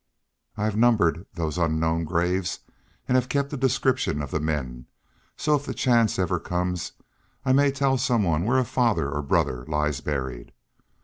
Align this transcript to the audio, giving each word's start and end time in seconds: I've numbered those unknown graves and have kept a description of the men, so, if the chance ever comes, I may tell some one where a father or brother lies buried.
I've 0.57 0.75
numbered 0.75 1.27
those 1.35 1.59
unknown 1.59 2.05
graves 2.05 2.61
and 3.07 3.15
have 3.15 3.29
kept 3.29 3.53
a 3.53 3.55
description 3.57 4.19
of 4.23 4.31
the 4.31 4.39
men, 4.39 4.87
so, 5.37 5.53
if 5.53 5.67
the 5.67 5.75
chance 5.75 6.17
ever 6.17 6.39
comes, 6.39 6.93
I 7.45 7.53
may 7.53 7.69
tell 7.71 7.99
some 7.99 8.23
one 8.23 8.43
where 8.43 8.57
a 8.57 8.65
father 8.65 9.11
or 9.11 9.21
brother 9.21 9.63
lies 9.67 10.01
buried. 10.01 10.53